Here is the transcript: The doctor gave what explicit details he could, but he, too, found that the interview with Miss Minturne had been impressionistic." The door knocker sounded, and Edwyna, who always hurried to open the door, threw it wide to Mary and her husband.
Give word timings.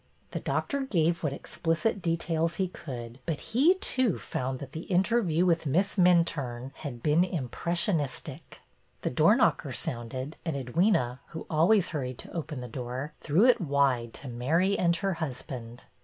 The 0.31 0.39
doctor 0.39 0.79
gave 0.81 1.21
what 1.21 1.31
explicit 1.31 2.01
details 2.01 2.55
he 2.55 2.67
could, 2.69 3.19
but 3.27 3.39
he, 3.53 3.75
too, 3.75 4.17
found 4.17 4.57
that 4.57 4.71
the 4.71 4.85
interview 4.89 5.45
with 5.45 5.67
Miss 5.67 5.95
Minturne 5.95 6.71
had 6.77 7.03
been 7.03 7.23
impressionistic." 7.23 8.61
The 9.03 9.11
door 9.11 9.35
knocker 9.35 9.71
sounded, 9.71 10.37
and 10.43 10.55
Edwyna, 10.55 11.19
who 11.27 11.45
always 11.51 11.89
hurried 11.89 12.17
to 12.17 12.33
open 12.33 12.61
the 12.61 12.67
door, 12.67 13.13
threw 13.19 13.45
it 13.45 13.61
wide 13.61 14.15
to 14.15 14.27
Mary 14.27 14.75
and 14.75 14.95
her 14.95 15.13
husband. 15.21 15.85